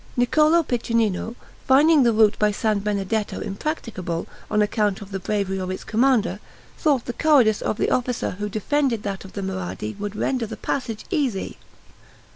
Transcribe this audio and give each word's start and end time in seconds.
Niccolo 0.17 0.63
Piccinino, 0.63 1.35
finding 1.67 2.01
the 2.01 2.11
route 2.11 2.33
by 2.39 2.49
San 2.49 2.79
Benedetto 2.79 3.39
impracticable, 3.39 4.25
on 4.49 4.63
account 4.63 4.99
of 4.99 5.11
the 5.11 5.19
bravery 5.19 5.59
of 5.59 5.69
its 5.69 5.83
commander, 5.83 6.39
thought 6.75 7.05
the 7.05 7.13
cowardice 7.13 7.61
of 7.61 7.77
the 7.77 7.91
officer 7.91 8.31
who 8.31 8.49
defended 8.49 9.03
that 9.03 9.25
of 9.25 9.33
Marradi 9.35 9.93
would 9.99 10.15
render 10.15 10.47
the 10.47 10.57
passage 10.57 11.05
easy. 11.11 11.59